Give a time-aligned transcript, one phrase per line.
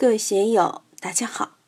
[0.00, 1.58] 各位学友，大家好。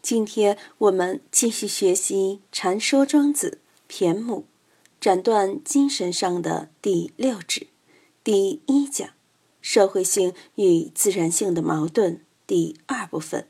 [0.00, 3.58] 今天我们继续学习《禅说庄子》
[3.92, 4.46] 骈母，
[5.00, 7.66] 斩断精神上的第六指，
[8.22, 9.10] 第一讲
[9.60, 13.48] 社会性与自然性的矛盾第二部分。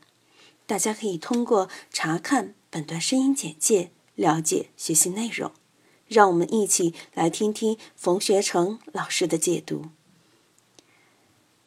[0.65, 5.51] 大家可以通过查看本段声音简介了解学习内容。
[6.07, 9.85] 让我们一起来听听冯学成老师的解读。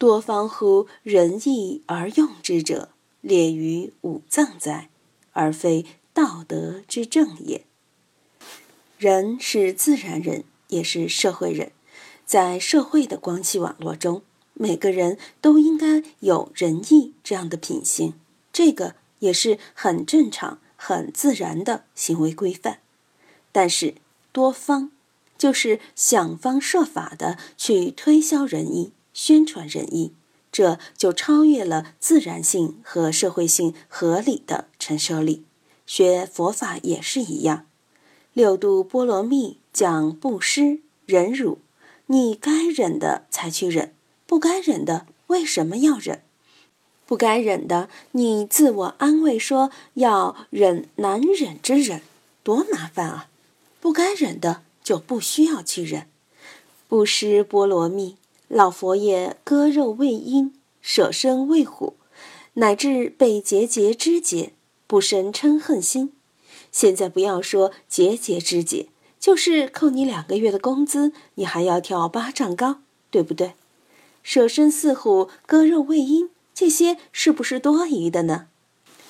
[0.04, 2.90] 多方乎仁义而用之者，
[3.22, 4.90] 列于五脏哉，
[5.32, 7.64] 而非道德之正也。
[8.98, 11.72] 人是自然人，也是社会人，
[12.26, 14.20] 在社会的关系网络中，
[14.52, 18.12] 每个人都应该有仁义这样的品行，
[18.52, 22.80] 这个也是很正常、很自然的行为规范。
[23.50, 23.94] 但是
[24.32, 24.90] 多方，
[25.38, 28.92] 就是想方设法的去推销仁义。
[29.14, 30.12] 宣传仁义，
[30.52, 35.44] 这就超越了自然性和社会性合理的承受力。
[35.86, 37.66] 学佛法也是一样，
[38.32, 41.58] 六度波罗蜜讲布施、忍辱，
[42.06, 43.94] 你该忍的才去忍，
[44.26, 46.22] 不该忍的为什么要忍？
[47.06, 52.00] 不该忍的，你自我安慰说要忍难忍之忍，
[52.42, 53.28] 多麻烦啊！
[53.78, 56.06] 不该忍的就不需要去忍，
[56.88, 58.16] 布施波罗蜜。
[58.54, 61.96] 老佛爷割肉喂鹰，舍身喂虎，
[62.52, 64.52] 乃至被节节肢解，
[64.86, 66.12] 不生嗔恨心。
[66.70, 73.54] 现在不要说节节肢解，就是扣你两个月的工资，你还要跳八丈高，对不对？
[74.22, 78.46] 舍身饲虎，割肉喂鹰，这些是不是多余的呢？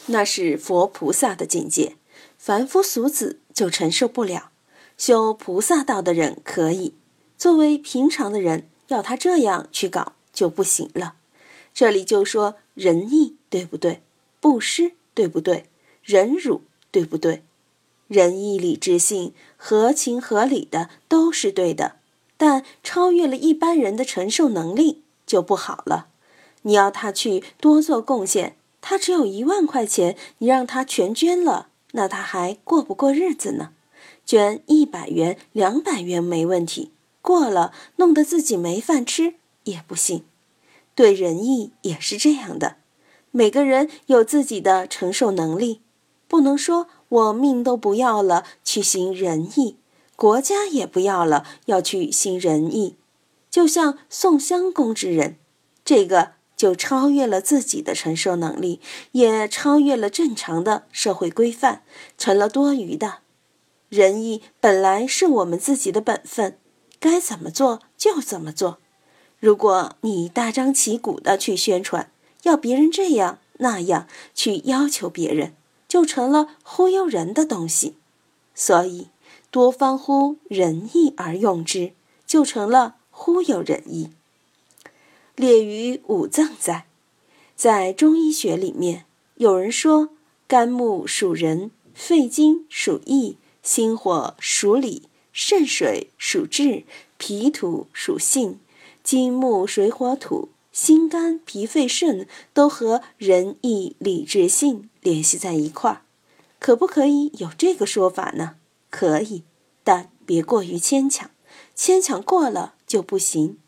[0.07, 1.97] 那是佛菩萨的境界，
[2.39, 4.53] 凡夫俗子就承受不了。
[4.97, 6.95] 修菩萨道的人可以，
[7.37, 8.71] 作为平常的人。
[8.89, 11.15] 要他这样去搞就不行了。
[11.73, 14.03] 这里就说仁义对不对？
[14.41, 15.67] 布施对不对？
[16.03, 17.43] 忍辱对不对？
[18.09, 21.97] 仁义礼智信合情合理的都是对的，
[22.37, 26.09] 但超越了一般人的承受能力就不好了。
[26.63, 33.73] 你要他去多做贡献，他只有一万块钱，你让他全捐了，那他还过不过日子呢？
[34.27, 36.91] 捐一百元、两百元没问题。
[37.25, 40.27] 过了，弄得自己没饭吃也不行。
[40.95, 42.77] 对仁义也是这样的，
[43.31, 45.81] 每个人有自己的承受能力，
[46.29, 49.79] 不能说我命都不要了去行仁义，
[50.17, 52.97] 国家也不要了要去行仁义。
[53.51, 55.39] 就像宋襄公之人，
[55.83, 58.81] 这个就超越了自己的承受能力，
[59.13, 61.83] 也超越了正常的社会规范，
[62.19, 63.21] 成了多余的。
[63.89, 66.59] 仁义本来是我们自己的本分。
[67.05, 68.79] 该怎么做就怎么做。
[69.39, 72.11] 如果你大张旗鼓的去宣传，
[72.45, 75.55] 要别人这样那样去要求别人，
[75.87, 77.97] 就成了忽悠人的东西。
[78.55, 79.09] 所以，
[79.51, 81.93] 多方乎仁义而用之，
[82.27, 84.09] 就成了忽悠仁义。
[85.37, 86.87] 列于五脏在，
[87.55, 89.05] 在中医学里面，
[89.35, 90.09] 有人说
[90.49, 95.03] 肝木属人，肺经属义，心火属理。
[95.37, 96.85] 肾水属志，
[97.19, 98.61] 脾土属性，
[99.03, 106.03] 金木水火土，心肝脾肺肾都和仁义礼智信联系在一块儿，
[106.61, 108.55] 可不可以有这个说法呢？
[108.91, 109.43] 可以，
[109.83, 111.29] 但别过于牵强，
[111.75, 113.59] 牵强过了就不行。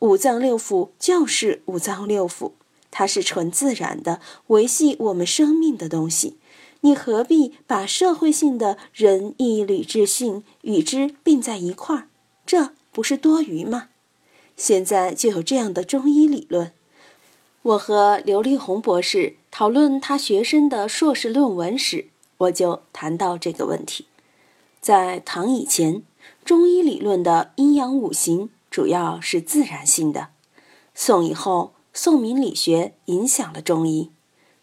[0.00, 2.50] 五脏六腑就是五脏六腑，
[2.90, 6.36] 它是纯自然的维系我们生命的东西。
[6.86, 12.08] 你何必把社会性的仁义礼智信与之并在一块儿？
[12.46, 13.88] 这不是多余吗？
[14.56, 16.70] 现在就有这样的中医理论。
[17.62, 22.06] 我和刘立红博士讨论他学生的硕士论文时，
[22.38, 24.06] 我就谈到这个问题。
[24.80, 26.04] 在唐以前，
[26.44, 30.28] 中医理论的阴阳五行主要是自然性的；
[30.94, 34.12] 宋以后，宋明理学影响了中医。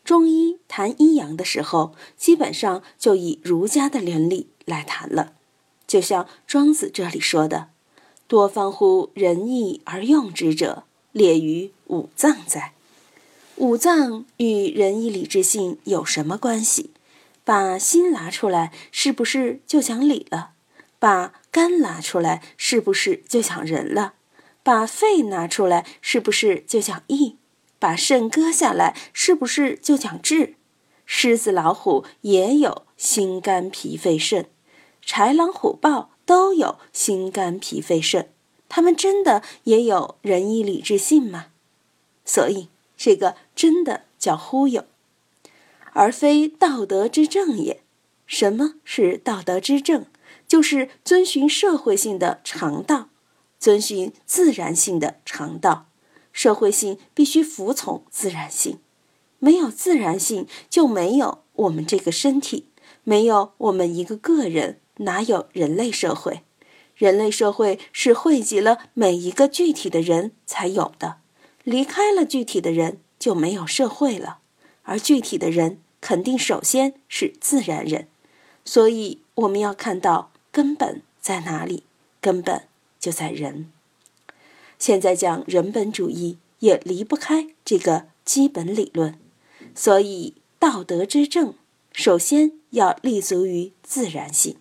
[0.04, 5.34] 中医谈阴阳的时候，基本上就以儒家的伦理来谈了。
[5.88, 7.70] 就像庄子这里说的
[8.28, 12.74] ：“多方乎仁义而用之者，列于五脏在。”
[13.58, 16.90] 五脏与仁义礼智信有什么关系？
[17.46, 20.52] 把心拿出来，是不是就讲理了？
[20.98, 24.14] 把肝拿出来，是不是就讲仁了？
[24.64, 27.36] 把肺拿出来，是不是就讲义？
[27.84, 30.56] 把肾割下来，是不是就讲智？
[31.06, 34.46] 狮子、老虎也有心、肝、脾、肺、肾，
[35.06, 38.30] 豺狼、虎豹都有心、肝、脾、肺、肾，
[38.70, 41.48] 他们真的也有仁义礼智信吗？
[42.24, 44.86] 所以，这个真的叫忽悠，
[45.92, 47.82] 而非道德之正也。
[48.26, 50.06] 什么是道德之正？
[50.48, 53.10] 就是遵循社会性的常道，
[53.60, 55.88] 遵循自然性的常道。
[56.34, 58.80] 社会性必须服从自然性，
[59.40, 62.66] 没有自然性就没有我们这个身体，
[63.04, 66.42] 没有我们一个个人，哪有人类社会？
[66.96, 71.18] 人类社会是汇集了每一个具体的人才有的，
[71.64, 74.40] 离开了具体的人就没有社会了，
[74.84, 78.08] 而具体的人肯定首先是自然人，
[78.66, 81.84] 所以我们要看到根本在哪里，
[82.22, 82.68] 根本
[83.00, 83.72] 就在人。
[84.84, 89.18] 现在讲人本主义也离不开这个基本理论，
[89.74, 91.54] 所以道德之正
[91.94, 94.58] 首先要立足于自然性，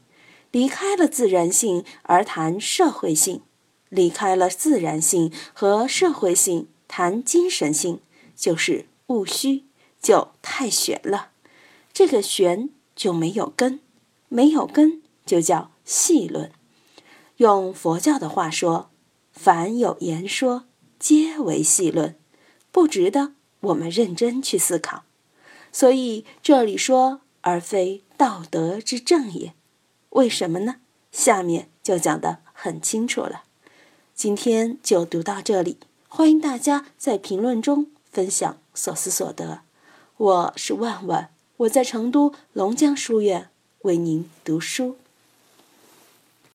[0.52, 3.40] 离开了自然性而谈社会性，
[3.88, 7.98] 离开了自然性和社会性谈精神性
[8.36, 9.64] 就是务虚，
[10.00, 11.30] 就太玄了。
[11.92, 13.80] 这个玄就没有根，
[14.28, 16.52] 没有根就叫细论。
[17.38, 18.91] 用佛教的话说。
[19.32, 20.64] 凡有言说，
[20.98, 22.16] 皆为细论，
[22.70, 25.04] 不值得我们认真去思考。
[25.72, 29.54] 所以这里说，而非道德之正也。
[30.10, 30.76] 为什么呢？
[31.10, 33.44] 下面就讲得很清楚了。
[34.14, 39.62] 今天就读到这里，欢迎大家在评论中分享所思所得。
[40.18, 43.48] 我是万万，我在成都龙江书院
[43.80, 44.96] 为您读书。